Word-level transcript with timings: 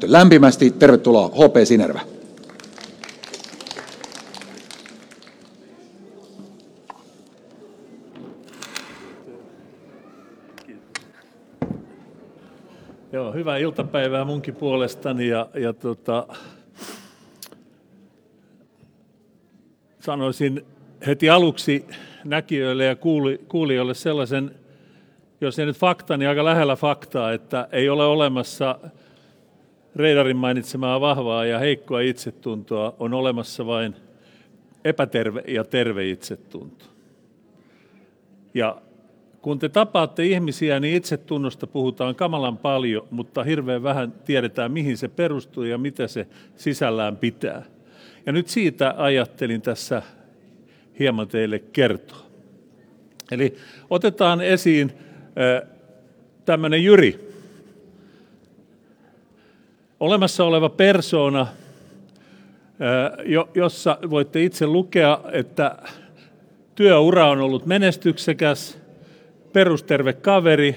näyttö. 0.00 0.12
Lämpimästi 0.12 0.70
tervetuloa 0.70 1.28
HP 1.28 1.64
Sinervä. 1.64 2.00
Joo, 13.12 13.32
hyvää 13.32 13.56
iltapäivää 13.56 14.24
munkin 14.24 14.54
puolestani 14.54 15.28
ja, 15.28 15.48
ja 15.54 15.72
tota, 15.72 16.26
sanoisin 20.00 20.64
heti 21.06 21.30
aluksi 21.30 21.86
näkijöille 22.24 22.84
ja 22.84 22.96
kuulijoille 23.48 23.94
sellaisen, 23.94 24.54
jos 25.40 25.58
ei 25.58 25.66
nyt 25.66 25.76
fakta, 25.76 26.16
niin 26.16 26.28
aika 26.28 26.44
lähellä 26.44 26.76
faktaa, 26.76 27.32
että 27.32 27.68
ei 27.72 27.88
ole 27.88 28.04
olemassa 28.04 28.78
Reidarin 29.96 30.36
mainitsemaa 30.36 31.00
vahvaa 31.00 31.44
ja 31.44 31.58
heikkoa 31.58 32.00
itsetuntoa, 32.00 32.94
on 32.98 33.14
olemassa 33.14 33.66
vain 33.66 33.94
epäterve 34.84 35.44
ja 35.48 35.64
terve 35.64 36.08
itsetunto. 36.08 36.84
Ja 38.54 38.82
kun 39.42 39.58
te 39.58 39.68
tapaatte 39.68 40.26
ihmisiä, 40.26 40.80
niin 40.80 40.96
itsetunnosta 40.96 41.66
puhutaan 41.66 42.14
kamalan 42.14 42.58
paljon, 42.58 43.06
mutta 43.10 43.44
hirveän 43.44 43.82
vähän 43.82 44.12
tiedetään, 44.12 44.72
mihin 44.72 44.96
se 44.96 45.08
perustuu 45.08 45.64
ja 45.64 45.78
mitä 45.78 46.06
se 46.06 46.26
sisällään 46.56 47.16
pitää. 47.16 47.62
Ja 48.26 48.32
nyt 48.32 48.48
siitä 48.48 48.94
ajattelin 48.96 49.62
tässä 49.62 50.02
hieman 50.98 51.28
teille 51.28 51.58
kertoa. 51.58 52.26
Eli 53.30 53.56
otetaan 53.90 54.40
esiin 54.40 54.92
tämmöinen 56.44 56.84
Jyri. 56.84 57.29
Olemassa 60.00 60.44
oleva 60.44 60.68
persona, 60.68 61.46
jossa 63.54 63.98
voitte 64.10 64.42
itse 64.42 64.66
lukea, 64.66 65.20
että 65.32 65.76
työura 66.74 67.30
on 67.30 67.40
ollut 67.40 67.66
menestyksekäs, 67.66 68.78
perusterve 69.52 70.12
kaveri, 70.12 70.76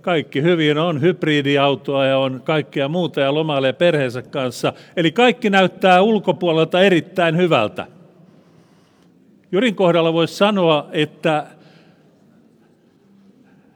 kaikki 0.00 0.42
hyvin, 0.42 0.78
on 0.78 1.00
hybridiautoa 1.00 2.06
ja 2.06 2.18
on 2.18 2.40
kaikkea 2.44 2.88
muuta 2.88 3.20
ja 3.20 3.34
lomailee 3.34 3.72
perheensä 3.72 4.22
kanssa. 4.22 4.72
Eli 4.96 5.12
kaikki 5.12 5.50
näyttää 5.50 6.02
ulkopuolelta 6.02 6.80
erittäin 6.80 7.36
hyvältä. 7.36 7.86
Jurin 9.52 9.74
kohdalla 9.74 10.12
voisi 10.12 10.34
sanoa, 10.34 10.88
että 10.92 11.46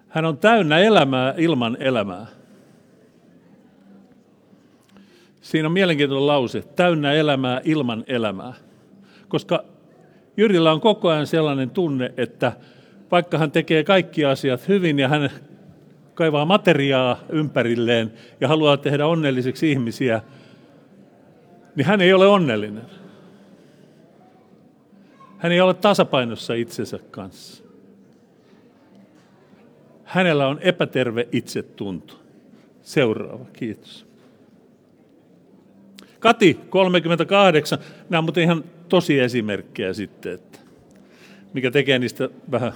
hän 0.09 0.25
on 0.25 0.39
täynnä 0.39 0.78
elämää 0.78 1.34
ilman 1.37 1.77
elämää. 1.81 2.38
Siinä 5.48 5.68
on 5.68 5.72
mielenkiintoinen 5.72 6.27
lause, 6.27 6.62
täynnä 6.62 7.12
elämää 7.12 7.60
ilman 7.64 8.04
elämää. 8.06 8.54
Koska 9.28 9.64
Jyrillä 10.36 10.72
on 10.72 10.80
koko 10.80 11.08
ajan 11.08 11.27
sellainen 11.27 11.70
tunne, 11.70 12.12
että 12.16 12.52
vaikka 13.10 13.38
hän 13.38 13.50
tekee 13.50 13.84
kaikki 13.84 14.24
asiat 14.24 14.69
hyvin 14.69 14.98
ja 14.98 15.08
hän 15.08 15.30
kaivaa 16.14 16.44
materiaa 16.44 17.19
ympärilleen 17.28 18.12
ja 18.41 18.48
haluaa 18.48 18.76
tehdä 18.76 19.06
onnelliseksi 19.06 19.70
ihmisiä, 19.70 20.22
niin 21.76 21.86
hän 21.86 22.00
ei 22.00 22.12
ole 22.12 22.26
onnellinen. 22.26 22.84
Hän 25.38 25.52
ei 25.52 25.60
ole 25.60 25.74
tasapainossa 25.74 26.54
itsensä 26.54 26.98
kanssa. 27.10 27.64
Hänellä 30.04 30.48
on 30.48 30.58
epäterve 30.60 31.28
itsetunto. 31.32 32.14
Seuraava, 32.82 33.44
kiitos. 33.52 34.08
Kati, 36.19 36.61
38. 36.70 37.78
Nämä 38.08 38.19
on 38.19 38.24
mutta 38.24 38.41
ihan 38.41 38.64
tosi 38.88 39.20
esimerkkejä 39.20 39.92
sitten, 39.92 40.33
että 40.33 40.58
mikä 41.52 41.70
tekee 41.70 41.98
niistä 41.98 42.28
vähän, 42.50 42.72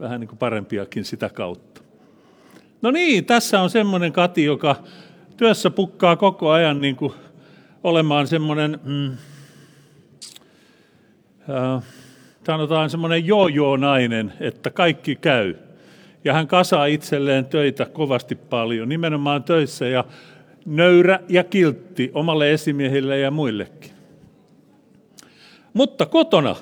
vähän 0.00 0.20
niin 0.20 0.28
kuin 0.28 0.38
parempiakin 0.38 1.04
sitä 1.04 1.28
kautta. 1.28 1.80
No 2.82 2.90
niin, 2.90 3.24
tässä 3.24 3.60
on 3.60 3.70
semmoinen 3.70 4.12
Kati, 4.12 4.44
joka 4.44 4.76
työssä 5.36 5.70
pukkaa 5.70 6.16
koko 6.16 6.50
ajan 6.50 6.80
niin 6.80 6.96
kuin 6.96 7.12
olemaan 7.84 8.26
semmoinen, 8.26 8.80
mm, 8.84 9.12
äh, 11.50 11.82
sanotaan 12.46 12.90
semmoinen 12.90 13.26
jojo-nainen, 13.26 14.32
että 14.40 14.70
kaikki 14.70 15.16
käy. 15.16 15.54
Ja 16.24 16.32
hän 16.32 16.46
kasaa 16.46 16.86
itselleen 16.86 17.46
töitä 17.46 17.84
kovasti 17.84 18.34
paljon, 18.34 18.88
nimenomaan 18.88 19.44
töissä 19.44 19.88
ja 19.88 20.04
nöyrä 20.68 21.20
ja 21.28 21.44
kiltti 21.44 22.10
omalle 22.14 22.52
esimiehille 22.52 23.18
ja 23.18 23.30
muillekin. 23.30 23.90
Mutta 25.72 26.06
kotona 26.06 26.56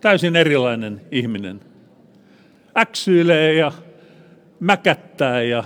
täysin 0.00 0.36
erilainen 0.36 1.00
ihminen. 1.10 1.60
Äksyilee 2.76 3.54
ja 3.54 3.72
mäkättää 4.60 5.42
ja 5.42 5.64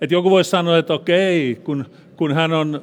että 0.00 0.14
joku 0.14 0.30
voisi 0.30 0.50
sanoa, 0.50 0.78
että 0.78 0.94
okei, 0.94 1.60
kun, 1.64 1.84
kun 2.16 2.32
hän, 2.32 2.52
on, 2.52 2.82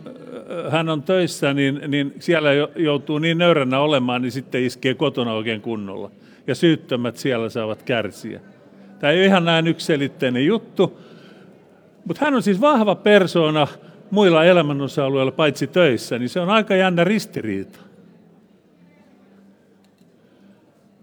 hän 0.70 0.90
on 0.90 1.04
töissä, 1.04 1.54
niin, 1.54 1.82
niin 1.88 2.14
siellä 2.20 2.50
joutuu 2.76 3.20
niin 3.20 3.38
nöyränä 3.38 3.80
olemaan, 3.80 4.22
niin 4.22 4.32
sitten 4.32 4.64
iskee 4.64 4.94
kotona 4.94 5.34
oikein 5.34 5.62
kunnolla. 5.62 6.12
Ja 6.48 6.56
syyttömät 6.56 7.18
siellä 7.18 7.50
saavat 7.50 7.84
kärsiä. 7.84 8.40
Tämä 9.00 9.12
ei 9.12 9.20
ole 9.20 9.26
ihan 9.26 9.46
näin 9.46 9.68
ykselitteinen 9.68 10.46
juttu, 10.46 11.00
mutta 12.06 12.26
hän 12.26 12.36
on 12.36 12.44
siis 12.44 12.62
vahva 12.62 12.96
persona 12.96 13.68
muilla 14.12 14.44
elämänosa-alueilla 14.44 15.32
paitsi 15.32 15.68
töissä, 15.68 16.20
niin 16.20 16.30
se 16.30 16.40
on 16.40 16.50
aika 16.50 16.76
jännä 16.76 17.04
ristiriita. 17.04 17.80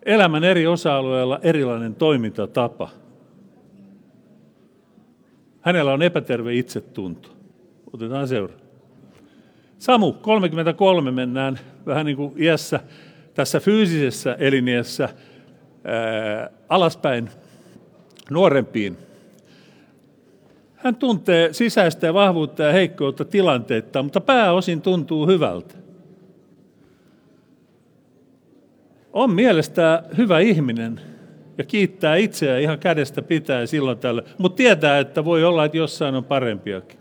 Elämän 0.05 0.45
eri 0.45 0.67
osa-alueilla 0.67 1.41
erilainen 1.43 1.95
toimintatapa. 1.95 2.89
Hänellä 5.61 5.93
on 5.93 6.03
epäterve 6.03 6.55
itsetunto. 6.55 7.29
Otetaan 7.93 8.29
seuraava. 8.29 8.63
Samu, 9.79 10.13
33 10.13 11.11
mennään 11.11 11.59
vähän 11.87 12.07
niin 12.07 12.17
kuin 12.17 12.33
iässä, 12.37 12.81
tässä 13.35 13.61
fyysisessä 13.61 14.37
eliniässä 14.39 15.09
ää, 15.85 16.51
alaspäin 16.69 17.31
nuorempiin. 18.31 18.97
Hän 20.83 20.97
tuntee 20.97 21.53
sisäistä 21.53 22.15
vahvuutta 22.15 22.63
ja 22.63 22.73
heikkoutta 22.73 23.25
tilanteita, 23.25 24.03
mutta 24.03 24.21
pääosin 24.21 24.83
tuntuu 24.83 25.27
hyvältä. 25.27 25.75
On 29.13 29.31
mielestä 29.31 30.03
hyvä 30.17 30.41
ihminen 30.41 31.01
ja 31.59 31.65
kiittää 31.65 32.17
itseään 32.17 32.61
ihan 32.61 32.79
kädestä 32.79 33.23
pitää 33.23 33.67
silloin 33.67 33.99
tällä, 33.99 34.23
mutta 34.39 34.57
tietää, 34.57 34.99
että 34.99 35.25
voi 35.25 35.45
olla, 35.45 35.65
että 35.65 35.77
jossain 35.77 36.15
on 36.15 36.25
parempiakin. 36.25 36.99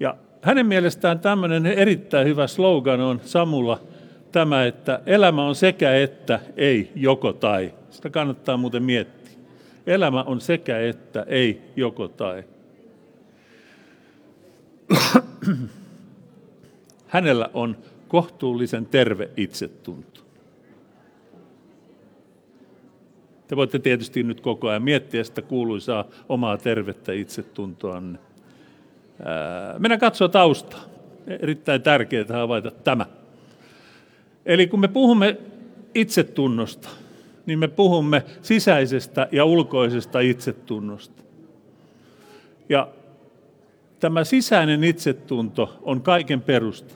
Ja 0.00 0.16
hänen 0.42 0.66
mielestään 0.66 1.18
tämmöinen 1.20 1.66
erittäin 1.66 2.26
hyvä 2.26 2.46
slogan 2.46 3.00
on 3.00 3.20
Samulla 3.24 3.80
tämä, 4.32 4.64
että 4.64 5.00
elämä 5.06 5.44
on 5.46 5.54
sekä 5.54 5.96
että, 5.96 6.40
ei 6.56 6.90
joko 6.94 7.32
tai. 7.32 7.74
Sitä 7.90 8.10
kannattaa 8.10 8.56
muuten 8.56 8.82
miettiä. 8.82 9.25
Elämä 9.86 10.22
on 10.22 10.40
sekä 10.40 10.80
että, 10.80 11.26
ei 11.28 11.60
joko 11.76 12.08
tai. 12.08 12.44
Hänellä 17.06 17.50
on 17.54 17.76
kohtuullisen 18.08 18.86
terve 18.86 19.30
itsetunto. 19.36 20.20
Te 23.48 23.56
voitte 23.56 23.78
tietysti 23.78 24.22
nyt 24.22 24.40
koko 24.40 24.68
ajan 24.68 24.82
miettiä 24.82 25.24
sitä 25.24 25.42
kuuluisaa 25.42 26.04
omaa 26.28 26.58
tervettä 26.58 27.12
itsetuntoanne. 27.12 28.18
Mennään 29.78 30.00
katsoa 30.00 30.28
taustaa. 30.28 30.84
Erittäin 31.26 31.82
tärkeää 31.82 32.24
havaita 32.28 32.70
tämä. 32.70 33.06
Eli 34.46 34.66
kun 34.66 34.80
me 34.80 34.88
puhumme 34.88 35.36
itsetunnosta, 35.94 36.88
niin 37.46 37.58
me 37.58 37.68
puhumme 37.68 38.22
sisäisestä 38.42 39.28
ja 39.32 39.44
ulkoisesta 39.44 40.20
itsetunnosta. 40.20 41.22
Ja 42.68 42.88
tämä 44.00 44.24
sisäinen 44.24 44.84
itsetunto 44.84 45.78
on 45.82 46.02
kaiken 46.02 46.40
perusta. 46.40 46.94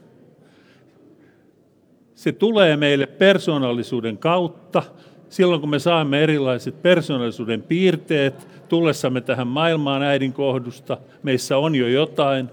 Se 2.15 2.33
tulee 2.33 2.77
meille 2.77 3.07
persoonallisuuden 3.07 4.19
kautta, 4.19 4.83
silloin 5.29 5.61
kun 5.61 5.71
me 5.71 5.79
saamme 5.79 6.23
erilaiset 6.23 6.83
persoonallisuuden 6.83 7.63
piirteet 7.63 8.49
tullessamme 8.69 9.21
tähän 9.21 9.47
maailmaan 9.47 10.03
äidin 10.03 10.33
kohdusta, 10.33 10.99
meissä 11.23 11.59
on 11.59 11.75
jo 11.75 11.89
jotain. 11.89 12.49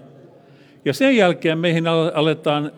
Ja 0.84 0.92
sen 0.92 1.16
jälkeen 1.16 1.58
meihin 1.58 1.86
aletaan 2.14 2.72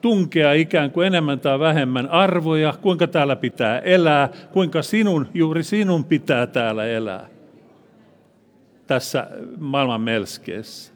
tunkea 0.00 0.52
ikään 0.52 0.90
kuin 0.90 1.06
enemmän 1.06 1.40
tai 1.40 1.58
vähemmän 1.58 2.08
arvoja, 2.08 2.74
kuinka 2.82 3.06
täällä 3.06 3.36
pitää 3.36 3.78
elää, 3.78 4.28
kuinka 4.52 4.82
sinun, 4.82 5.28
juuri 5.34 5.62
sinun 5.62 6.04
pitää 6.04 6.46
täällä 6.46 6.86
elää. 6.86 7.26
tässä 8.86 9.28
maailman 9.58 10.00
melskeessä. 10.00 10.92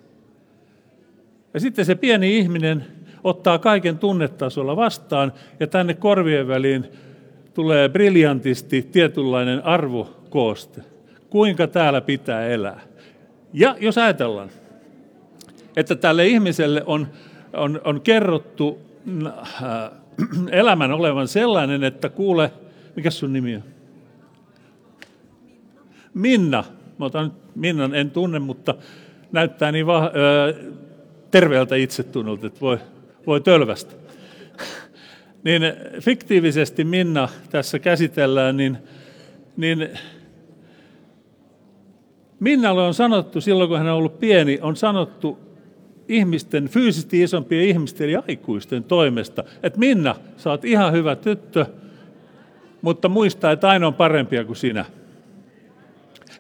Ja 1.55 1.61
sitten 1.61 1.85
se 1.85 1.95
pieni 1.95 2.39
ihminen 2.39 2.87
ottaa 3.25 3.59
kaiken 3.59 3.99
tunnetasolla 3.99 4.77
vastaan 4.77 5.33
ja 5.61 5.67
tänne 5.67 5.95
korvien 5.95 6.49
väliin 6.49 6.87
tulee 7.55 7.89
briljantisti 7.89 8.89
tietynlainen 8.93 9.65
arvokooste. 9.65 10.83
Kuinka 11.31 11.67
täällä 11.67 12.01
pitää 12.01 12.47
elää. 12.47 12.81
Ja 13.53 13.77
jos 13.81 13.99
ajatellaan, 13.99 14.51
että 15.77 15.95
tälle 15.95 16.27
ihmiselle 16.27 16.83
on, 16.87 17.07
on, 17.53 17.81
on 17.85 18.01
kerrottu 18.01 18.79
elämän 20.51 20.93
olevan 20.93 21.29
sellainen, 21.29 21.85
että 21.85 22.09
kuule, 22.09 22.53
mikä 22.97 23.11
sun 23.11 23.33
nimi 23.33 23.57
on? 23.57 23.63
Minna. 26.15 26.65
Mä 26.99 27.05
otan 27.05 27.25
nyt 27.25 27.33
Minnan, 27.55 27.95
en 27.95 28.11
tunne, 28.11 28.39
mutta 28.39 28.75
näyttää 29.33 29.73
niin 29.73 29.87
va- 29.87 30.13
ö, 30.15 30.55
terveeltä 31.31 31.77
itsetunnolta, 31.77 32.47
että 32.47 32.61
voi, 32.61 32.79
voi 33.27 33.41
tölvästä. 33.41 33.95
niin 35.45 35.63
fiktiivisesti 36.01 36.85
Minna 36.85 37.29
tässä 37.51 37.79
käsitellään, 37.79 38.57
niin, 38.57 38.79
niin 39.57 39.89
Minnalle 42.41 42.83
on 42.83 42.95
sanottu 42.95 43.41
silloin, 43.41 43.69
kun 43.69 43.79
hän 43.79 43.87
on 43.87 43.95
ollut 43.95 44.19
pieni, 44.19 44.59
on 44.63 44.77
sanottu 44.77 45.39
ihmisten, 46.09 46.69
fyysisesti 46.69 47.23
isompien 47.23 47.65
ihmisten 47.65 48.11
ja 48.11 48.23
aikuisten 48.29 48.85
toimesta, 48.85 49.45
että 49.63 49.79
Minna, 49.79 50.15
sä 50.37 50.51
oot 50.51 50.65
ihan 50.65 50.93
hyvä 50.93 51.17
tyttö, 51.17 51.67
mutta 52.83 53.09
muista, 53.09 53.51
että 53.51 53.69
aina 53.69 53.87
on 53.87 53.95
parempia 53.95 54.45
kuin 54.45 54.57
sinä. 54.57 54.85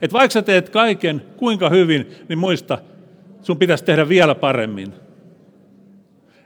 Että 0.02 0.12
vaikka 0.12 0.32
sä 0.32 0.42
teet 0.42 0.70
kaiken 0.70 1.22
kuinka 1.36 1.68
hyvin, 1.68 2.06
niin 2.28 2.38
muista, 2.38 2.78
sun 3.42 3.58
pitäisi 3.58 3.84
tehdä 3.84 4.08
vielä 4.08 4.34
paremmin. 4.34 4.92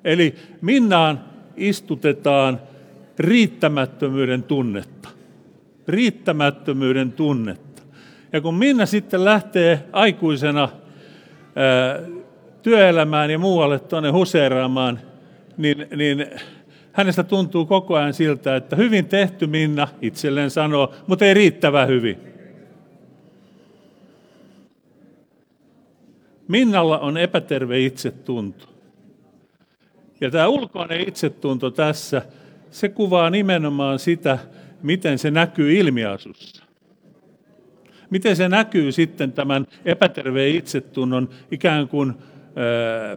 Eli 0.05 0.35
Minnaan 0.61 1.21
istutetaan 1.57 2.61
riittämättömyyden 3.19 4.43
tunnetta. 4.43 5.09
Riittämättömyyden 5.89 7.13
tunnetta. 7.13 7.83
Ja 8.33 8.41
kun 8.41 8.55
Minna 8.55 8.87
sitten 8.87 9.25
lähtee 9.25 9.83
aikuisena 9.93 10.69
ää, 11.57 12.01
työelämään 12.67 13.31
ja 13.31 13.39
muualle 13.39 13.79
tuonne 13.79 14.11
huseeraamaan, 14.11 15.01
niin, 15.57 15.87
niin 15.97 16.27
hänestä 16.93 17.23
tuntuu 17.23 17.67
koko 17.67 17.95
ajan 17.95 18.15
siltä, 18.15 18.57
että 18.57 18.77
hyvin 18.77 19.07
tehty 19.07 19.47
Minna, 19.47 19.89
itselleen 20.03 20.51
sanoo, 20.51 20.95
mutta 21.07 21.25
ei 21.25 21.35
riittävän 21.35 21.89
hyvin. 21.89 22.19
Minnalla 26.49 26.99
on 26.99 27.17
epäterve 27.17 27.81
itsetunto. 27.81 28.67
Ja 30.21 30.31
tämä 30.31 30.49
ulkoinen 30.49 31.09
itsetunto 31.09 31.71
tässä, 31.71 32.23
se 32.71 32.89
kuvaa 32.89 33.31
nimenomaan 33.31 33.99
sitä, 33.99 34.39
miten 34.83 35.19
se 35.19 35.31
näkyy 35.31 35.75
ilmiasussa. 35.75 36.65
Miten 38.11 38.37
se 38.37 38.49
näkyy 38.49 38.93
sitten 38.93 39.33
tämän 39.33 39.67
epäterveen 39.85 40.57
itsetunnon 40.57 41.29
ikään 41.51 41.89
kuin 41.89 42.15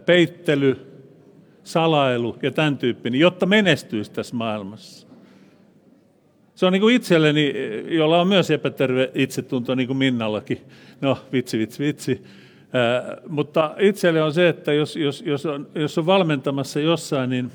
peittely, 0.06 0.86
salailu 1.64 2.36
ja 2.42 2.50
tämän 2.50 2.78
tyyppinen, 2.78 3.20
jotta 3.20 3.46
menestyisi 3.46 4.12
tässä 4.12 4.36
maailmassa. 4.36 5.06
Se 6.54 6.66
on 6.66 6.72
niin 6.72 6.80
kuin 6.80 6.96
itselleni, 6.96 7.54
jolla 7.88 8.20
on 8.20 8.28
myös 8.28 8.50
epäterve 8.50 9.10
itsetunto, 9.14 9.74
niin 9.74 9.86
kuin 9.86 9.96
Minnallakin. 9.96 10.60
No, 11.00 11.18
vitsi, 11.32 11.58
vitsi, 11.58 11.84
vitsi. 11.84 12.22
Ää, 12.72 13.16
mutta 13.28 13.74
itselle 13.78 14.22
on 14.22 14.32
se, 14.32 14.48
että 14.48 14.72
jos, 14.72 14.96
jos, 14.96 15.22
jos, 15.26 15.46
on, 15.46 15.68
jos 15.74 15.98
on 15.98 16.06
valmentamassa 16.06 16.80
jossain, 16.80 17.30
niin 17.30 17.50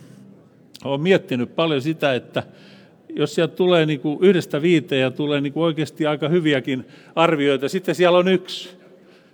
olen 0.83 1.01
miettinyt 1.01 1.55
paljon 1.55 1.81
sitä, 1.81 2.13
että 2.13 2.43
jos 3.09 3.35
sieltä 3.35 3.55
tulee 3.55 3.85
niin 3.85 3.99
kuin 3.99 4.17
yhdestä 4.21 4.61
viiteen 4.61 5.01
ja 5.01 5.11
tulee 5.11 5.41
niin 5.41 5.53
kuin 5.53 5.63
oikeasti 5.63 6.05
aika 6.05 6.29
hyviäkin 6.29 6.85
arvioita, 7.15 7.69
sitten 7.69 7.95
siellä 7.95 8.17
on 8.17 8.27
yksi, 8.27 8.69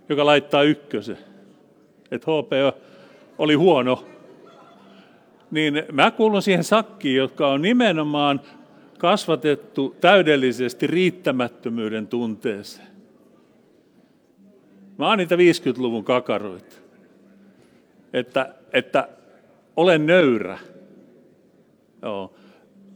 joka 0.10 0.26
laittaa 0.26 0.64
ykkösen 0.64 1.18
että 2.12 2.28
HP 2.32 2.52
oli 3.38 3.54
huono, 3.54 4.06
niin 5.52 5.84
mä 5.92 6.12
kuulun 6.12 6.42
siihen 6.42 6.64
sakkiin, 6.64 7.18
jotka 7.18 7.48
on 7.48 7.62
nimenomaan 7.62 8.42
kasvatettu 8.98 9.96
täydellisesti 10.02 10.88
riittämättömyyden 10.88 12.08
tunteeseen. 12.08 12.88
Mä 14.98 15.08
oon 15.08 15.18
niitä 15.18 15.36
50-luvun 15.36 16.04
kakaroita. 16.04 16.76
Että, 18.14 18.56
että 18.74 19.08
olen 19.76 20.06
nöyrä. 20.06 20.60
Joo. 22.02 22.34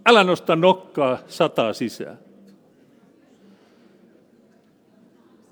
Älä 0.06 0.24
nosta 0.24 0.56
nokkaa 0.56 1.18
sataa 1.28 1.74
sisään. 1.74 2.20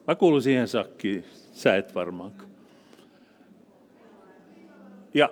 Mä 0.08 0.16
kuulun 0.16 0.42
siihen 0.42 0.68
sakkiin, 0.68 1.26
sä 1.52 1.76
et 1.76 1.96
varmaankaan. 1.96 2.53
Ja 5.14 5.30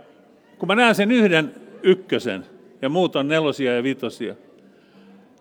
kun 0.58 0.68
mä 0.68 0.76
näen 0.76 0.96
sen 0.96 1.12
yhden 1.12 1.56
ykkösen 1.84 2.46
ja 2.82 2.90
muut 2.90 3.16
on 3.16 3.28
nelosia 3.28 3.76
ja 3.76 3.84
vitosia, 3.84 4.36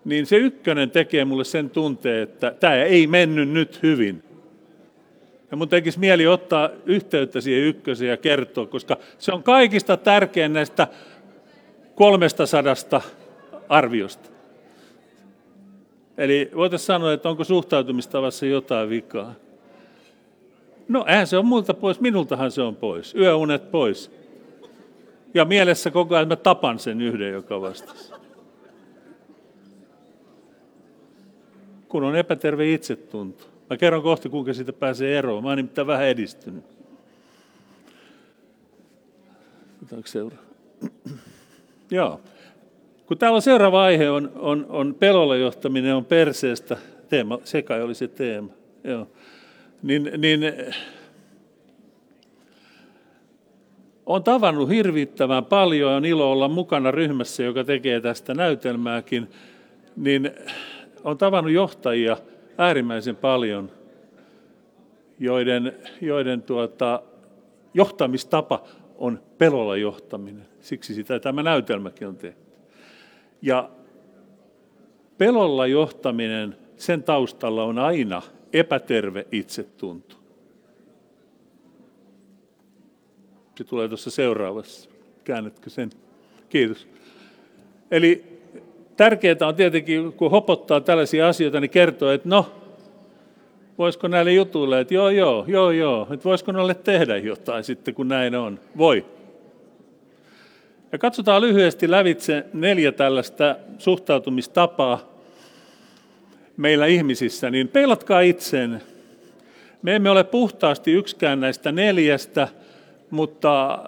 niin 0.05 0.25
se 0.25 0.35
ykkönen 0.35 0.91
tekee 0.91 1.25
mulle 1.25 1.43
sen 1.43 1.69
tunteen, 1.69 2.23
että 2.23 2.55
tämä 2.59 2.75
ei 2.75 3.07
mennyt 3.07 3.49
nyt 3.49 3.83
hyvin. 3.83 4.23
Ja 5.51 5.57
mun 5.57 5.69
tekisi 5.69 5.99
mieli 5.99 6.27
ottaa 6.27 6.69
yhteyttä 6.85 7.41
siihen 7.41 7.63
ykköseen 7.63 8.09
ja 8.09 8.17
kertoa, 8.17 8.65
koska 8.65 8.97
se 9.17 9.31
on 9.31 9.43
kaikista 9.43 9.97
tärkein 9.97 10.53
näistä 10.53 10.87
kolmesta 11.95 12.45
sadasta 12.45 13.01
arviosta. 13.69 14.29
Eli 16.17 16.51
voitaisiin 16.55 16.87
sanoa, 16.87 17.13
että 17.13 17.29
onko 17.29 17.43
suhtautumistavassa 17.43 18.45
jotain 18.45 18.89
vikaa. 18.89 19.33
No 20.87 21.05
eihän 21.07 21.27
se 21.27 21.37
on 21.37 21.45
multa 21.45 21.73
pois, 21.73 21.99
minultahan 21.99 22.51
se 22.51 22.61
on 22.61 22.75
pois. 22.75 23.15
Yöunet 23.15 23.71
pois. 23.71 24.20
Ja 25.33 25.45
mielessä 25.45 25.91
koko 25.91 26.15
ajan 26.15 26.27
mä 26.27 26.35
tapan 26.35 26.79
sen 26.79 27.01
yhden, 27.01 27.31
joka 27.31 27.61
vastasi. 27.61 28.13
Kun 31.87 32.03
on 32.03 32.15
epäterve 32.15 32.73
itsetunto. 32.73 33.43
Mä 33.69 33.77
kerron 33.77 34.03
kohta, 34.03 34.29
kuinka 34.29 34.53
siitä 34.53 34.73
pääsee 34.73 35.17
eroon. 35.17 35.43
Mä 35.43 35.49
oon 35.49 35.57
nimittäin 35.57 35.87
vähän 35.87 36.07
edistynyt. 36.07 36.63
Otetaanko 39.81 40.07
seuraava? 40.07 40.43
Joo. 41.91 42.21
Kun 43.05 43.17
täällä 43.17 43.41
seuraava 43.41 43.83
aihe, 43.83 44.09
on, 44.09 44.31
on, 44.35 44.65
on 44.69 44.95
pelolla 44.99 45.35
johtaminen, 45.35 45.95
on 45.95 46.05
perseestä. 46.05 46.77
Teema, 47.09 47.39
se 47.43 47.61
kai 47.61 47.81
oli 47.81 47.95
se 47.95 48.07
teema. 48.07 48.49
Joo. 48.83 49.07
Niin, 49.83 50.11
niin 50.17 50.41
on 54.05 54.23
tavannut 54.23 54.69
hirvittävän 54.69 55.45
paljon, 55.45 55.93
on 55.93 56.05
ilo 56.05 56.31
olla 56.31 56.47
mukana 56.47 56.91
ryhmässä, 56.91 57.43
joka 57.43 57.63
tekee 57.63 58.01
tästä 58.01 58.33
näytelmääkin, 58.33 59.27
niin 59.95 60.31
on 61.03 61.17
tavannut 61.17 61.53
johtajia 61.53 62.17
äärimmäisen 62.57 63.15
paljon, 63.15 63.71
joiden, 65.19 65.73
joiden 66.01 66.41
tuota, 66.41 67.03
johtamistapa 67.73 68.63
on 68.97 69.19
pelolla 69.37 69.77
johtaminen. 69.77 70.45
Siksi 70.59 70.93
sitä 70.93 71.19
tämä 71.19 71.43
näytelmäkin 71.43 72.07
on 72.07 72.15
tehty. 72.15 72.41
Ja 73.41 73.69
pelolla 75.17 75.67
johtaminen, 75.67 76.57
sen 76.75 77.03
taustalla 77.03 77.63
on 77.63 77.79
aina 77.79 78.21
epäterve 78.53 79.25
itsetunto. 79.31 80.20
Se 83.55 83.63
tulee 83.63 83.87
tuossa 83.87 84.11
seuraavassa. 84.11 84.89
Käännätkö 85.23 85.69
sen? 85.69 85.89
Kiitos. 86.49 86.87
Eli 87.91 88.23
tärkeää 88.97 89.35
on 89.47 89.55
tietenkin, 89.55 90.13
kun 90.13 90.31
hopottaa 90.31 90.81
tällaisia 90.81 91.27
asioita, 91.27 91.59
niin 91.59 91.71
kertoo, 91.71 92.11
että 92.11 92.29
no, 92.29 92.51
voisiko 93.77 94.07
näille 94.07 94.33
jutuille, 94.33 94.79
että 94.79 94.93
joo, 94.93 95.09
joo, 95.09 95.45
joo, 95.47 95.71
joo, 95.71 96.07
että 96.11 96.23
voisiko 96.23 96.51
näille 96.51 96.73
tehdä 96.73 97.17
jotain 97.17 97.63
sitten, 97.63 97.93
kun 97.93 98.07
näin 98.07 98.35
on. 98.35 98.59
Voi. 98.77 99.05
Ja 100.91 100.97
katsotaan 100.97 101.41
lyhyesti 101.41 101.91
lävitse 101.91 102.45
neljä 102.53 102.91
tällaista 102.91 103.55
suhtautumistapaa 103.77 105.11
meillä 106.57 106.85
ihmisissä, 106.85 107.49
niin 107.49 107.67
peilatkaa 107.67 108.21
itseen. 108.21 108.81
Me 109.81 109.95
emme 109.95 110.09
ole 110.09 110.23
puhtaasti 110.23 110.91
yksikään 110.91 111.39
näistä 111.39 111.71
neljästä, 111.71 112.47
mutta 113.11 113.79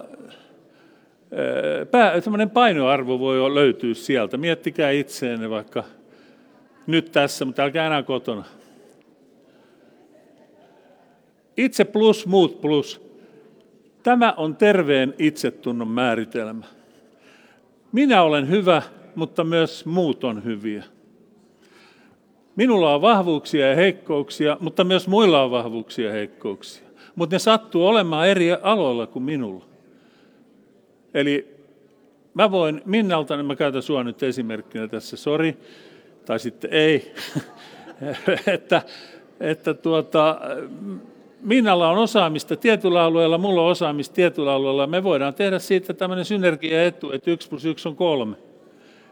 pää, 1.91 2.13
painoarvo 2.53 3.19
voi 3.19 3.55
löytyä 3.55 3.93
sieltä. 3.93 4.37
Miettikää 4.37 4.91
itseenne 4.91 5.49
vaikka 5.49 5.83
nyt 6.87 7.11
tässä, 7.11 7.45
mutta 7.45 7.63
älkää 7.63 7.87
enää 7.87 8.03
kotona. 8.03 8.43
Itse 11.57 11.83
plus, 11.83 12.27
muut 12.27 12.61
plus. 12.61 13.01
Tämä 14.03 14.33
on 14.37 14.55
terveen 14.55 15.13
itsetunnon 15.19 15.87
määritelmä. 15.87 16.65
Minä 17.91 18.23
olen 18.23 18.49
hyvä, 18.49 18.81
mutta 19.15 19.43
myös 19.43 19.85
muut 19.85 20.23
on 20.23 20.43
hyviä. 20.43 20.83
Minulla 22.55 22.95
on 22.95 23.01
vahvuuksia 23.01 23.69
ja 23.69 23.75
heikkouksia, 23.75 24.57
mutta 24.59 24.83
myös 24.83 25.07
muilla 25.07 25.43
on 25.43 25.51
vahvuuksia 25.51 26.07
ja 26.07 26.13
heikkouksia. 26.13 26.87
Mutta 27.15 27.36
ne 27.36 27.39
sattuu 27.39 27.88
olemaan 27.88 28.27
eri 28.27 28.51
aloilla 28.51 29.08
kuin 29.08 29.24
minulla. 29.24 29.65
Eli 31.13 31.53
mä 32.34 32.51
voin, 32.51 32.82
Minnalta, 32.86 33.36
niin 33.36 33.46
mä 33.46 33.55
käytän 33.55 33.82
sua 33.82 34.03
nyt 34.03 34.24
esimerkkinä 34.24 34.88
tässä, 34.88 35.17
sori, 35.17 35.58
tai 36.25 36.39
sitten 36.39 36.74
ei, 36.74 37.13
että, 38.48 38.82
että 39.39 39.74
tuota, 39.74 40.39
Minnalla 41.41 41.89
on 41.89 41.98
osaamista 41.98 42.55
tietyllä 42.55 43.03
alueella, 43.03 43.38
mulla 43.38 43.62
on 43.62 43.72
osaamista 43.72 44.15
tietyllä 44.15 44.53
alueella. 44.53 44.88
Me 44.88 45.03
voidaan 45.03 45.34
tehdä 45.34 45.60
siitä 45.60 45.93
tämmöinen 45.93 46.25
synergiaetu, 46.25 47.12
että 47.12 47.32
yksi 47.32 47.50
plus 47.50 47.65
yksi 47.65 47.88
on 47.88 47.96
kolme. 47.96 48.36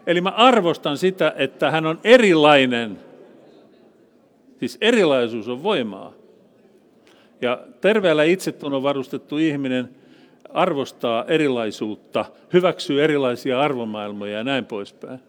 Eli 0.07 0.21
mä 0.21 0.29
arvostan 0.29 0.97
sitä, 0.97 1.33
että 1.37 1.71
hän 1.71 1.85
on 1.85 1.99
erilainen. 2.03 2.99
Siis 4.59 4.77
erilaisuus 4.81 5.47
on 5.47 5.63
voimaa. 5.63 6.13
Ja 7.41 7.59
terveellä 7.81 8.23
itsetunnon 8.23 8.83
varustettu 8.83 9.37
ihminen 9.37 9.89
arvostaa 10.49 11.25
erilaisuutta, 11.25 12.25
hyväksyy 12.53 13.03
erilaisia 13.03 13.61
arvomaailmoja 13.61 14.37
ja 14.37 14.43
näin 14.43 14.65
poispäin. 14.65 15.19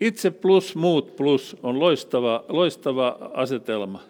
Itse 0.00 0.30
plus, 0.30 0.76
muut 0.76 1.16
plus 1.16 1.56
on 1.62 1.80
loistava, 1.80 2.44
loistava 2.48 3.18
asetelma. 3.34 4.00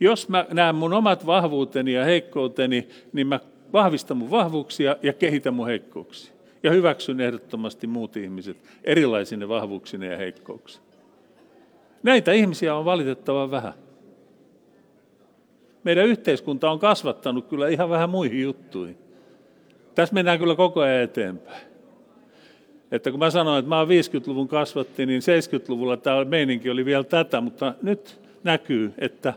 Jos 0.00 0.28
mä 0.28 0.46
näen 0.52 0.74
mun 0.74 0.92
omat 0.92 1.26
vahvuuteni 1.26 1.92
ja 1.92 2.04
heikkouteni, 2.04 2.88
niin 3.12 3.26
mä 3.26 3.40
vahvistan 3.72 4.16
mun 4.16 4.30
vahvuuksia 4.30 4.96
ja 5.02 5.12
kehitän 5.12 5.54
mun 5.54 5.66
heikkouksia. 5.66 6.32
Ja 6.62 6.70
hyväksyn 6.70 7.20
ehdottomasti 7.20 7.86
muut 7.86 8.16
ihmiset 8.16 8.56
erilaisine 8.84 9.48
vahvuuksine 9.48 10.06
ja 10.06 10.16
heikkouksina. 10.16 10.89
Näitä 12.02 12.32
ihmisiä 12.32 12.74
on 12.74 12.84
valitettavan 12.84 13.50
vähän. 13.50 13.72
Meidän 15.84 16.06
yhteiskunta 16.06 16.70
on 16.70 16.78
kasvattanut 16.78 17.46
kyllä 17.48 17.68
ihan 17.68 17.90
vähän 17.90 18.10
muihin 18.10 18.42
juttuihin. 18.42 18.98
Tässä 19.94 20.14
mennään 20.14 20.38
kyllä 20.38 20.54
koko 20.54 20.80
ajan 20.80 21.02
eteenpäin. 21.02 21.62
Että 22.90 23.10
kun 23.10 23.20
mä 23.20 23.30
sanoin, 23.30 23.58
että 23.58 23.68
mä 23.68 23.78
oon 23.78 23.88
50-luvun 23.88 24.48
kasvatti, 24.48 25.06
niin 25.06 25.22
70-luvulla 25.22 25.96
tämä 25.96 26.24
meininki 26.24 26.70
oli 26.70 26.84
vielä 26.84 27.04
tätä, 27.04 27.40
mutta 27.40 27.74
nyt 27.82 28.20
näkyy, 28.44 28.94
että 28.98 29.34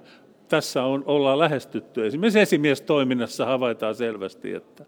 tässä 0.48 0.84
on, 0.84 1.03
ollaan 1.05 1.39
lähestytty. 1.39 2.05
Esimerkiksi 2.05 2.39
esimiestoiminnassa 2.39 3.46
havaitaan 3.46 3.96
selvästi, 3.96 4.53
että, 4.53 4.86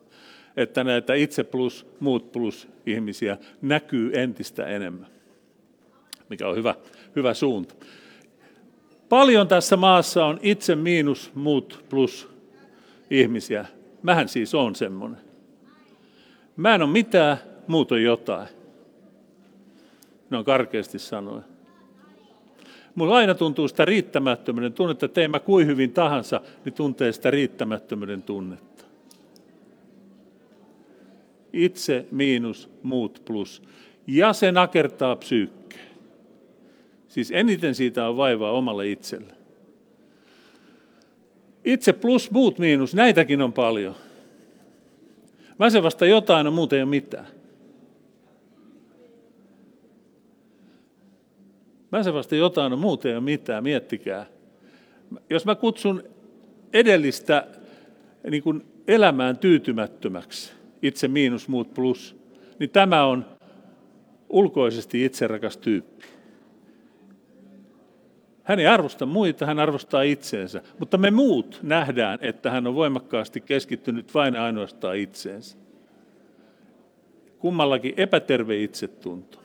että 0.58 0.84
näitä 0.84 1.13
itse 1.13 1.44
plus, 1.44 1.88
muut 2.00 2.32
plus 2.32 2.67
ihmisiä 2.86 3.38
näkyy 3.62 4.12
entistä 4.13 4.65
enemmän, 4.65 5.08
mikä 6.29 6.48
on 6.48 6.55
hyvä, 6.55 6.75
hyvä 7.15 7.34
suunta. 7.34 7.75
Paljon 9.10 9.48
tässä 9.48 9.77
maassa 9.77 10.25
on 10.25 10.39
itse 10.41 10.75
miinus, 10.75 11.32
muut 11.36 11.86
plus 11.89 12.29
ihmisiä. 13.10 13.65
Mähän 14.03 14.29
siis 14.29 14.55
on 14.55 14.75
semmoinen. 14.75 15.20
Mä 16.55 16.75
en 16.75 16.82
ole 16.82 16.89
mitään, 16.89 17.38
muut 17.67 17.91
on 17.91 18.03
jotain. 18.03 18.48
Ne 20.29 20.38
on 20.38 20.46
karkeasti 20.46 21.00
sanoen. 21.00 21.44
Mulla 22.96 23.15
aina 23.15 23.36
tuntuu 23.36 23.67
sitä 23.67 23.86
riittämättömyyden 23.86 24.74
tunnetta, 24.74 25.05
että 25.05 25.27
mä 25.27 25.39
kuin 25.39 25.67
hyvin 25.67 25.91
tahansa, 25.91 26.41
niin 26.65 26.74
tuntee 26.74 27.12
sitä 27.12 27.32
riittämättömyyden 27.32 28.22
tunnetta. 28.22 28.86
Itse 31.53 32.05
miinus, 32.12 32.70
muut 32.84 33.22
plus. 33.25 33.62
Ja 34.08 34.34
se 34.34 34.51
nakertaa 34.51 35.15
psyykkeen. 35.15 35.94
Siis 37.15 37.31
eniten 37.31 37.75
siitä 37.75 38.07
on 38.07 38.17
vaivaa 38.17 38.51
omalle 38.51 38.91
itselle. 38.91 39.34
Itse 41.65 41.93
plus, 41.93 42.31
muut 42.31 42.60
miinus, 42.60 42.95
näitäkin 42.95 43.41
on 43.41 43.53
paljon. 43.53 43.95
Mä 45.60 45.69
se 45.69 45.84
vasta 45.84 46.05
jotain, 46.05 46.48
on 46.48 46.53
muuten 46.53 46.77
ei 46.77 46.84
ole 46.84 46.89
mitään. 46.89 47.27
Mä 51.91 52.03
se 52.03 52.13
vasta 52.13 52.36
jotain, 52.36 52.74
on 52.74 52.79
muuten 52.79 53.10
ei 53.10 53.15
ole 53.15 53.24
mitään, 53.24 53.63
miettikää. 53.63 54.25
Jos 55.29 55.45
mä 55.45 55.55
kutsun 55.55 56.03
edellistä 56.74 57.48
niin 58.29 58.43
kuin 58.43 58.65
elämään 58.88 59.38
tyytymättömäksi, 59.38 60.51
itse 60.81 61.07
miinus, 61.07 61.48
muut 61.48 61.74
plus, 61.74 62.15
niin 62.60 62.69
tämä 62.69 63.05
on 63.05 63.25
ulkoisesti 64.29 65.05
itserakas 65.05 65.57
tyyppi. 65.57 66.15
Hän 68.45 68.59
ei 68.59 68.67
arvosta 68.67 69.05
muita, 69.05 69.45
hän 69.45 69.59
arvostaa 69.59 70.01
itseensä. 70.01 70.61
Mutta 70.79 70.97
me 70.97 71.11
muut 71.11 71.59
nähdään, 71.63 72.19
että 72.21 72.51
hän 72.51 72.67
on 72.67 72.75
voimakkaasti 72.75 73.41
keskittynyt 73.41 74.13
vain 74.13 74.35
ainoastaan 74.35 74.97
itseensä. 74.97 75.57
Kummallakin 77.39 77.93
epäterve 77.97 78.63
itsetunto. 78.63 79.39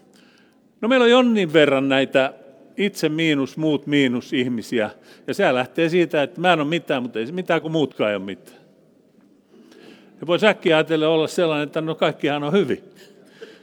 No 0.81 0.89
meillä 0.89 1.05
on 1.05 1.11
jonnin 1.11 1.53
verran 1.53 1.89
näitä 1.89 2.35
itse 2.77 3.09
miinus, 3.09 3.57
muut 3.57 3.87
miinus 3.87 4.33
ihmisiä. 4.33 4.91
Ja 5.27 5.35
se 5.35 5.55
lähtee 5.55 5.89
siitä, 5.89 6.23
että 6.23 6.41
mä 6.41 6.53
en 6.53 6.61
ole 6.61 6.69
mitään, 6.69 7.03
mutta 7.03 7.19
ei 7.19 7.27
se 7.27 7.33
mitään, 7.33 7.63
kun 7.63 7.73
muutkaan 7.73 8.11
ei 8.11 8.17
ole 8.17 8.25
mitään. 8.25 8.61
Ja 10.21 10.27
voisi 10.27 10.47
äkkiä 10.47 10.77
ajatella 10.77 11.09
olla 11.09 11.27
sellainen, 11.27 11.67
että 11.67 11.81
no 11.81 11.95
kaikkihan 11.95 12.43
on 12.43 12.53
hyvin. 12.53 12.85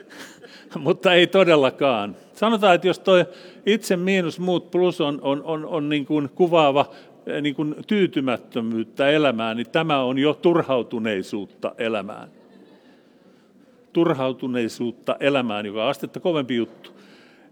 mutta 0.80 1.14
ei 1.14 1.28
todellakaan. 1.28 2.16
Sanotaan, 2.38 2.76
että 2.76 2.88
jos 2.88 3.00
tuo 3.00 3.26
itse 3.66 3.98
miinus, 3.98 4.40
muut 4.40 4.72
plus 4.72 5.02
on, 5.02 5.20
on, 5.22 5.44
on, 5.44 5.66
on 5.66 5.90
niin 5.90 6.06
kuin 6.06 6.30
kuvaava 6.36 6.92
eh, 7.26 7.42
niin 7.42 7.56
kuin 7.56 7.76
tyytymättömyyttä 7.88 9.10
elämään, 9.10 9.58
niin 9.58 9.70
tämä 9.70 10.04
on 10.04 10.18
jo 10.18 10.34
turhautuneisuutta 10.34 11.76
elämään. 11.78 12.30
Turhautuneisuutta 13.94 15.16
elämään, 15.20 15.66
joka 15.66 15.84
on 15.84 15.90
astetta 15.90 16.20
kovempi 16.20 16.56
juttu. 16.56 16.92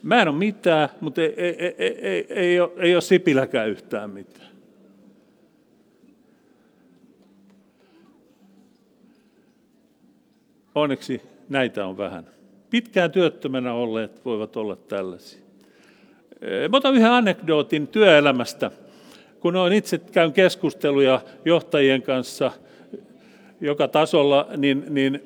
Mä 0.04 0.22
en 0.22 0.28
ole 0.28 0.38
mitään, 0.38 0.90
mutta 1.02 1.22
ei, 1.22 1.34
ei, 1.38 1.76
ei, 1.78 1.98
ei, 2.02 2.26
ei, 2.30 2.60
ole, 2.60 2.72
ei 2.78 2.96
ole 2.96 3.02
Sipiläkään 3.02 3.70
yhtään 3.70 4.10
mitään. 4.10 4.50
Onneksi 10.76 11.22
näitä 11.50 11.86
on 11.86 11.98
vähän. 11.98 12.35
Pitkään 12.76 13.12
työttömänä 13.12 13.74
olleet 13.74 14.26
voivat 14.26 14.58
olla 14.58 14.76
tällaisia. 14.76 15.40
Mä 16.70 16.78
otan 16.78 16.96
yhden 16.96 17.12
anekdootin 17.12 17.88
työelämästä. 17.88 18.72
Kun 19.40 19.56
olen 19.56 19.74
itse 19.74 19.98
käyn 19.98 20.34
keskusteluja 20.34 21.22
johtajien 21.46 22.02
kanssa 22.02 22.52
joka 23.62 23.88
tasolla, 23.88 24.48
niin, 24.58 24.86
niin, 24.90 25.24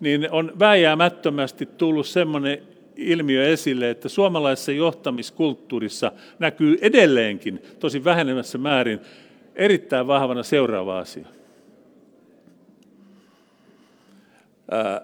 niin 0.00 0.30
on 0.30 0.52
vääjäämättömästi 0.58 1.66
tullut 1.66 2.06
sellainen 2.06 2.62
ilmiö 2.96 3.48
esille, 3.48 3.90
että 3.90 4.08
suomalaisessa 4.08 4.72
johtamiskulttuurissa 4.72 6.12
näkyy 6.38 6.78
edelleenkin, 6.80 7.62
tosi 7.78 8.04
vähenemässä 8.04 8.58
määrin, 8.58 9.00
erittäin 9.56 10.06
vahvana 10.06 10.42
seuraava 10.42 10.98
asia. 10.98 11.26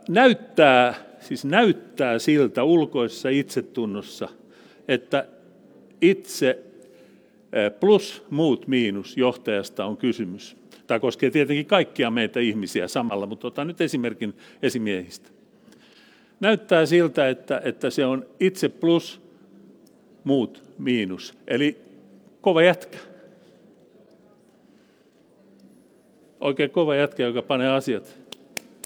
Näyttää, 0.08 0.94
siis 1.26 1.44
näyttää 1.44 2.18
siltä 2.18 2.64
ulkoisessa 2.64 3.28
itsetunnossa, 3.28 4.28
että 4.88 5.26
itse 6.00 6.62
plus 7.80 8.24
muut 8.30 8.66
miinus 8.66 9.16
johtajasta 9.16 9.84
on 9.84 9.96
kysymys. 9.96 10.56
Tämä 10.86 11.00
koskee 11.00 11.30
tietenkin 11.30 11.66
kaikkia 11.66 12.10
meitä 12.10 12.40
ihmisiä 12.40 12.88
samalla, 12.88 13.26
mutta 13.26 13.46
otan 13.46 13.66
nyt 13.66 13.80
esimerkin 13.80 14.34
esimiehistä 14.62 15.36
näyttää 16.40 16.86
siltä, 16.86 17.28
että, 17.28 17.60
että 17.64 17.90
se 17.90 18.06
on 18.06 18.26
itse 18.40 18.68
plus, 18.68 19.20
muut 20.24 20.62
miinus. 20.78 21.34
Eli 21.48 21.80
kova 22.40 22.62
jätkä. 22.62 22.98
Oikein 26.40 26.70
kova 26.70 26.94
jätkä, 26.94 27.22
joka 27.22 27.42
panee 27.42 27.68
asiat 27.68 28.16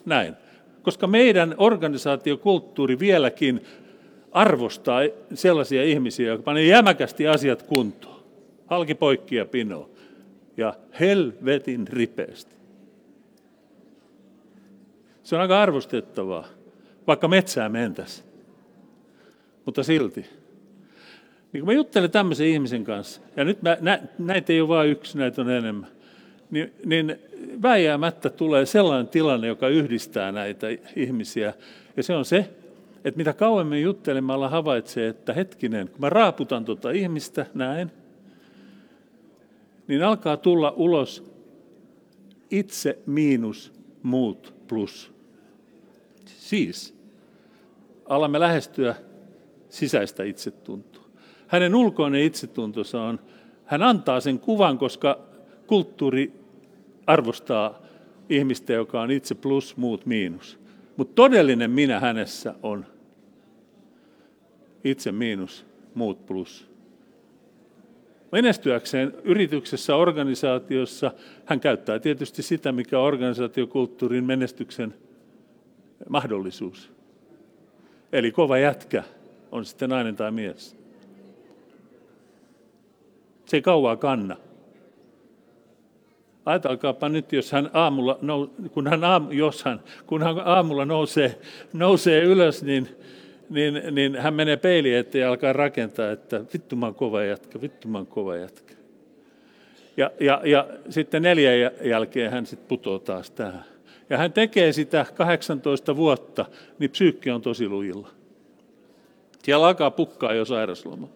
näin. 0.04 0.34
Koska 0.82 1.06
meidän 1.06 1.54
organisaatiokulttuuri 1.58 2.98
vieläkin 2.98 3.60
arvostaa 4.32 5.00
sellaisia 5.34 5.84
ihmisiä, 5.84 6.28
jotka 6.28 6.42
panee 6.42 6.64
jämäkästi 6.66 7.28
asiat 7.28 7.62
kuntoon. 7.62 8.20
Halki 8.66 8.94
poikki 8.94 9.36
ja 9.36 9.44
pino. 9.44 9.90
Ja 10.56 10.74
helvetin 11.00 11.88
ripeästi. 11.88 12.54
Se 15.22 15.36
on 15.36 15.42
aika 15.42 15.62
arvostettavaa 15.62 16.44
vaikka 17.06 17.28
metsää 17.28 17.68
mentäisi. 17.68 18.22
Mutta 19.64 19.82
silti. 19.82 20.20
Niin 21.52 21.60
kun 21.60 21.66
mä 21.66 21.72
juttelen 21.72 22.10
tämmöisen 22.10 22.46
ihmisen 22.46 22.84
kanssa, 22.84 23.20
ja 23.36 23.44
nyt 23.44 23.62
mä, 23.62 23.76
nä, 23.80 24.00
näitä 24.18 24.52
ei 24.52 24.60
ole 24.60 24.68
vain 24.68 24.90
yksi, 24.90 25.18
näitä 25.18 25.42
on 25.42 25.50
enemmän, 25.50 25.90
niin, 26.50 26.72
niin 26.84 27.16
väijäämättä 27.62 28.30
tulee 28.30 28.66
sellainen 28.66 29.08
tilanne, 29.08 29.46
joka 29.46 29.68
yhdistää 29.68 30.32
näitä 30.32 30.66
ihmisiä. 30.96 31.54
Ja 31.96 32.02
se 32.02 32.14
on 32.14 32.24
se, 32.24 32.50
että 33.04 33.18
mitä 33.18 33.32
kauemmin 33.32 33.82
juttelemalla 33.82 34.48
havaitsee, 34.48 35.08
että 35.08 35.32
hetkinen, 35.32 35.88
kun 35.88 36.00
mä 36.00 36.10
raaputan 36.10 36.64
tuota 36.64 36.90
ihmistä 36.90 37.46
näin, 37.54 37.90
niin 39.86 40.02
alkaa 40.02 40.36
tulla 40.36 40.74
ulos 40.76 41.30
itse 42.50 42.98
miinus 43.06 43.72
muut 44.02 44.54
plus. 44.68 45.12
Siis 46.24 46.94
alamme 48.06 48.40
lähestyä 48.40 48.94
sisäistä 49.68 50.22
itsetuntoa. 50.22 51.04
Hänen 51.46 51.74
ulkoinen 51.74 52.22
itsetuntonsa 52.22 53.02
on, 53.02 53.20
hän 53.64 53.82
antaa 53.82 54.20
sen 54.20 54.38
kuvan, 54.38 54.78
koska 54.78 55.18
kulttuuri 55.66 56.39
arvostaa 57.10 57.82
ihmistä, 58.28 58.72
joka 58.72 59.00
on 59.00 59.10
itse 59.10 59.34
plus, 59.34 59.76
muut 59.76 60.06
miinus. 60.06 60.58
Mutta 60.96 61.14
todellinen 61.14 61.70
minä 61.70 62.00
hänessä 62.00 62.54
on 62.62 62.86
itse 64.84 65.12
miinus, 65.12 65.66
muut 65.94 66.26
plus. 66.26 66.70
Menestyäkseen 68.32 69.14
yrityksessä, 69.24 69.96
organisaatiossa, 69.96 71.12
hän 71.44 71.60
käyttää 71.60 71.98
tietysti 71.98 72.42
sitä, 72.42 72.72
mikä 72.72 72.98
on 72.98 73.04
organisaatiokulttuurin 73.04 74.24
menestyksen 74.24 74.94
mahdollisuus. 76.08 76.92
Eli 78.12 78.32
kova 78.32 78.58
jätkä, 78.58 79.04
on 79.52 79.64
sitten 79.64 79.90
nainen 79.90 80.16
tai 80.16 80.30
mies. 80.30 80.76
Se 83.44 83.56
ei 83.56 83.62
kauaa 83.62 83.96
kanna. 83.96 84.36
Ajatelkaapa 86.46 87.08
nyt, 87.08 87.32
jos 87.32 87.52
hän 87.52 87.70
aamulla, 87.72 88.18
kun 88.70 88.86
hän, 88.86 89.04
aam, 89.04 89.32
jos 89.32 89.64
hän, 89.64 89.80
kun 90.06 90.22
hän 90.22 90.38
aamulla 90.44 90.84
nousee, 90.84 91.40
nousee 91.72 92.24
ylös, 92.24 92.62
niin, 92.62 92.88
niin, 93.50 93.82
niin 93.90 94.16
hän 94.16 94.34
menee 94.34 94.56
peiliin 94.56 94.96
eteen 94.96 95.22
ja 95.22 95.28
alkaa 95.28 95.52
rakentaa, 95.52 96.10
että 96.10 96.44
vittu 96.52 96.76
mä 96.76 96.86
oon 96.86 96.94
kova 96.94 97.22
jätkä, 97.22 97.60
vittu 97.60 97.88
mä 97.88 97.98
oon 97.98 98.06
kova 98.06 98.36
jätkä. 98.36 98.74
Ja, 99.96 100.10
ja, 100.20 100.40
ja 100.44 100.68
sitten 100.88 101.22
neljän 101.22 101.72
jälkeen 101.84 102.30
hän 102.30 102.46
sitten 102.46 102.68
putoaa 102.68 102.98
taas 102.98 103.30
tähän. 103.30 103.64
Ja 104.10 104.18
hän 104.18 104.32
tekee 104.32 104.72
sitä 104.72 105.06
18 105.14 105.96
vuotta, 105.96 106.46
niin 106.78 106.90
psyykki 106.90 107.30
on 107.30 107.42
tosi 107.42 107.68
lujilla. 107.68 108.08
Siellä 109.42 109.66
alkaa 109.66 109.90
pukkaa 109.90 110.34
jo 110.34 110.44
sairasloma. 110.44 111.08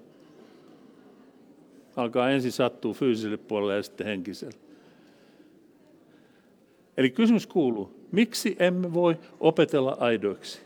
Alkaa 1.96 2.30
ensin 2.30 2.52
sattua 2.52 2.92
fyysiselle 2.92 3.36
puolelle 3.36 3.76
ja 3.76 3.82
sitten 3.82 4.06
henkiselle. 4.06 4.63
Eli 6.96 7.10
kysymys 7.10 7.46
kuuluu, 7.46 8.08
miksi 8.12 8.56
emme 8.58 8.94
voi 8.94 9.16
opetella 9.40 9.96
aidoiksi? 10.00 10.60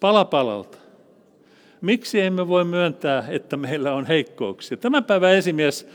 Pala 0.00 0.24
palalta. 0.24 0.78
Miksi 1.80 2.20
emme 2.20 2.48
voi 2.48 2.64
myöntää, 2.64 3.24
että 3.28 3.56
meillä 3.56 3.94
on 3.94 4.06
heikkouksia? 4.06 4.76
Tämän 4.76 5.04
päivän 5.04 5.34
esimies 5.34 5.88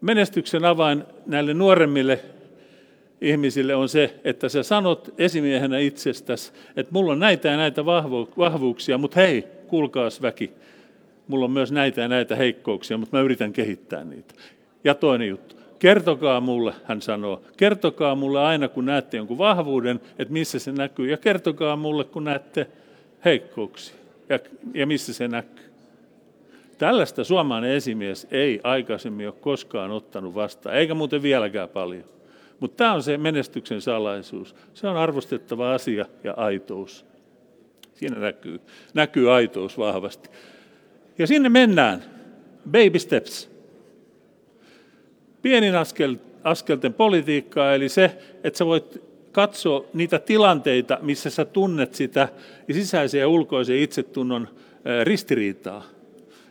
menestyksen 0.00 0.64
avain 0.64 1.04
näille 1.26 1.54
nuoremmille 1.54 2.20
ihmisille 3.20 3.74
on 3.74 3.88
se, 3.88 4.20
että 4.24 4.48
sä 4.48 4.62
sanot 4.62 5.14
esimiehenä 5.18 5.78
itsestäsi, 5.78 6.52
että 6.76 6.92
mulla 6.92 7.12
on 7.12 7.18
näitä 7.18 7.48
ja 7.48 7.56
näitä 7.56 7.84
vahvuuksia, 8.38 8.98
mutta 8.98 9.20
hei, 9.20 9.44
kuulkaas 9.66 10.22
väki, 10.22 10.52
mulla 11.28 11.44
on 11.44 11.50
myös 11.50 11.72
näitä 11.72 12.00
ja 12.00 12.08
näitä 12.08 12.36
heikkouksia, 12.36 12.98
mutta 12.98 13.16
mä 13.16 13.22
yritän 13.22 13.52
kehittää 13.52 14.04
niitä. 14.04 14.34
Ja 14.84 14.94
toinen 14.94 15.28
juttu, 15.28 15.55
kertokaa 15.78 16.40
mulle, 16.40 16.74
hän 16.84 17.02
sanoo, 17.02 17.42
kertokaa 17.56 18.14
mulle 18.14 18.40
aina, 18.40 18.68
kun 18.68 18.86
näette 18.86 19.16
jonkun 19.16 19.38
vahvuuden, 19.38 20.00
että 20.18 20.32
missä 20.32 20.58
se 20.58 20.72
näkyy, 20.72 21.10
ja 21.10 21.16
kertokaa 21.16 21.76
mulle, 21.76 22.04
kun 22.04 22.24
näette 22.24 22.66
heikkouksia, 23.24 23.96
ja, 24.28 24.38
ja 24.74 24.86
missä 24.86 25.12
se 25.12 25.28
näkyy. 25.28 25.66
Tällaista 26.78 27.24
suomalainen 27.24 27.70
esimies 27.70 28.26
ei 28.30 28.60
aikaisemmin 28.64 29.26
ole 29.26 29.34
koskaan 29.40 29.90
ottanut 29.90 30.34
vastaan, 30.34 30.76
eikä 30.76 30.94
muuten 30.94 31.22
vieläkään 31.22 31.68
paljon. 31.68 32.04
Mutta 32.60 32.76
tämä 32.76 32.92
on 32.92 33.02
se 33.02 33.18
menestyksen 33.18 33.80
salaisuus. 33.80 34.54
Se 34.74 34.88
on 34.88 34.96
arvostettava 34.96 35.74
asia 35.74 36.06
ja 36.24 36.34
aitous. 36.36 37.06
Siinä 37.94 38.18
näkyy, 38.18 38.60
näkyy 38.94 39.32
aitous 39.34 39.78
vahvasti. 39.78 40.30
Ja 41.18 41.26
sinne 41.26 41.48
mennään. 41.48 42.02
Baby 42.70 42.98
steps. 42.98 43.55
Pienin 45.46 45.74
askel, 45.74 46.16
askelten 46.44 46.94
politiikkaa, 46.94 47.74
eli 47.74 47.88
se, 47.88 48.18
että 48.44 48.58
sä 48.58 48.66
voit 48.66 49.02
katsoa 49.32 49.84
niitä 49.94 50.18
tilanteita, 50.18 50.98
missä 51.02 51.30
sä 51.30 51.44
tunnet 51.44 51.94
sitä 51.94 52.28
sisäisen 52.72 53.20
ja 53.20 53.28
ulkoisen 53.28 53.78
itsetunnon 53.78 54.48
ristiriitaa. 55.04 55.84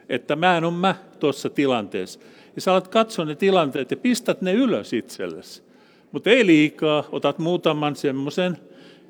Että 0.10 0.36
mä 0.36 0.58
en 0.58 0.64
ole 0.64 0.74
mä 0.74 0.96
tuossa 1.20 1.50
tilanteessa. 1.50 2.20
Ja 2.56 2.62
sä 2.62 2.72
alat 2.72 2.88
katsoa 2.88 3.26
ne 3.26 3.36
tilanteet 3.36 3.92
ja 3.92 3.98
pistät 3.98 4.42
ne 4.42 4.54
ylös 4.54 4.94
itsellesi. 4.94 5.64
Mutta 6.12 6.30
ei 6.30 6.46
liikaa, 6.46 7.04
otat 7.12 7.40
muutaman 7.40 7.96
semmoisen 7.96 8.58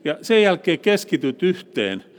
ja 0.06 0.18
sen 0.22 0.42
jälkeen 0.42 0.80
keskityt 0.80 1.44
yhteen– 1.44 2.04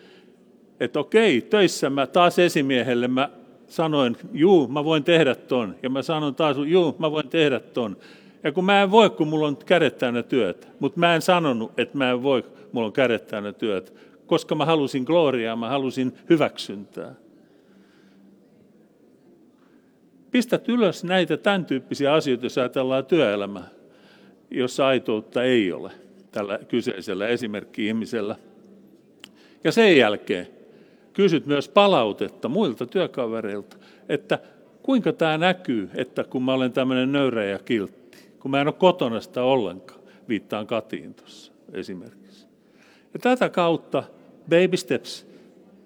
että 0.80 0.98
okei, 1.00 1.40
töissä 1.40 1.90
mä 1.90 2.06
taas 2.06 2.38
esimiehelle 2.38 3.08
mä 3.08 3.30
sanoin, 3.68 4.16
juu, 4.32 4.68
mä 4.68 4.84
voin 4.84 5.04
tehdä 5.04 5.34
ton. 5.34 5.74
Ja 5.82 5.90
mä 5.90 6.02
sanon 6.02 6.34
taas, 6.34 6.56
juu, 6.66 6.96
mä 6.98 7.10
voin 7.10 7.28
tehdä 7.28 7.60
ton. 7.60 7.96
Ja 8.44 8.52
kun 8.52 8.64
mä 8.64 8.82
en 8.82 8.90
voi, 8.90 9.10
kun 9.10 9.28
mulla 9.28 9.46
on 9.46 9.56
kädet 9.56 9.98
täynnä 9.98 10.22
työt. 10.22 10.68
Mutta 10.80 11.00
mä 11.00 11.14
en 11.14 11.22
sanonut, 11.22 11.80
että 11.80 11.98
mä 11.98 12.10
en 12.10 12.22
voi, 12.22 12.44
mulla 12.72 12.86
on 12.86 12.92
kädet 12.92 13.26
täynnä 13.26 13.52
työt. 13.52 13.94
Koska 14.26 14.54
mä 14.54 14.64
halusin 14.64 15.02
gloriaa, 15.02 15.56
mä 15.56 15.68
halusin 15.68 16.12
hyväksyntää. 16.30 17.14
Pistät 20.30 20.68
ylös 20.68 21.04
näitä 21.04 21.36
tämän 21.36 21.64
tyyppisiä 21.64 22.12
asioita, 22.12 22.46
jos 22.46 22.58
ajatellaan 22.58 23.06
työelämää, 23.06 23.68
jossa 24.50 24.86
aitoutta 24.86 25.42
ei 25.42 25.72
ole 25.72 25.90
tällä 26.30 26.58
kyseisellä 26.68 27.28
esimerkki-ihmisellä. 27.28 28.36
Ja 29.64 29.72
sen 29.72 29.96
jälkeen 29.96 30.55
kysyt 31.16 31.46
myös 31.46 31.68
palautetta 31.68 32.48
muilta 32.48 32.86
työkavereilta, 32.86 33.76
että 34.08 34.38
kuinka 34.82 35.12
tämä 35.12 35.38
näkyy, 35.38 35.90
että 35.94 36.24
kun 36.24 36.42
mä 36.42 36.54
olen 36.54 36.72
tämmöinen 36.72 37.12
nöyrä 37.12 37.44
ja 37.44 37.58
kiltti, 37.58 38.18
kun 38.40 38.50
mä 38.50 38.60
en 38.60 38.66
ole 38.66 38.74
kotona 38.78 39.20
sitä 39.20 39.42
ollenkaan, 39.42 40.00
viittaan 40.28 40.66
Katiin 40.66 41.14
tuossa 41.14 41.52
esimerkiksi. 41.72 42.46
Ja 43.14 43.20
tätä 43.20 43.48
kautta 43.48 44.02
baby 44.50 44.76
steps, 44.76 45.26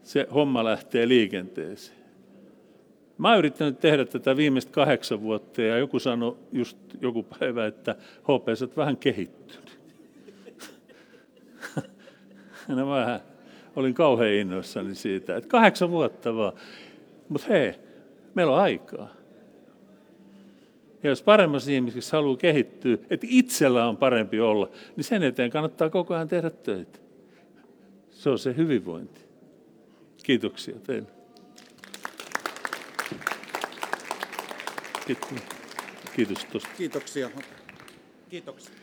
se 0.02 0.26
homma 0.34 0.64
lähtee 0.64 1.08
liikenteeseen. 1.08 2.00
Mä 3.18 3.28
oon 3.28 3.38
yrittänyt 3.38 3.80
tehdä 3.80 4.04
tätä 4.04 4.36
viimeistä 4.36 4.72
kahdeksan 4.72 5.22
vuotta 5.22 5.62
ja 5.62 5.78
joku 5.78 5.98
sanoi 5.98 6.36
just 6.52 6.78
joku 7.00 7.22
päivä, 7.22 7.66
että 7.66 7.96
HP, 8.22 8.56
sä 8.58 8.68
vähän 8.76 8.96
kehittynyt. 8.96 9.78
no 12.68 12.90
vähän 12.90 13.29
olin 13.80 13.94
kauhean 13.94 14.32
innoissani 14.32 14.94
siitä, 14.94 15.36
että 15.36 15.48
kahdeksan 15.48 15.90
vuotta 15.90 16.36
vaan. 16.36 16.52
Mutta 17.28 17.46
hei, 17.48 17.74
meillä 18.34 18.52
on 18.52 18.60
aikaa. 18.60 19.08
Ja 21.02 21.10
jos 21.10 21.22
paremmassa 21.22 21.70
ihmisessä 21.70 22.16
haluaa 22.16 22.36
kehittyä, 22.36 22.98
että 23.10 23.26
itsellä 23.30 23.88
on 23.88 23.96
parempi 23.96 24.40
olla, 24.40 24.70
niin 24.96 25.04
sen 25.04 25.22
eteen 25.22 25.50
kannattaa 25.50 25.90
koko 25.90 26.14
ajan 26.14 26.28
tehdä 26.28 26.50
töitä. 26.50 26.98
Se 28.10 28.30
on 28.30 28.38
se 28.38 28.56
hyvinvointi. 28.56 29.20
Kiitoksia 30.22 30.76
teille. 30.86 31.08
Kiitos 36.16 36.44
tuosta. 36.44 36.68
Kiitoksia. 36.76 37.30
Kiitoksia. 38.30 38.79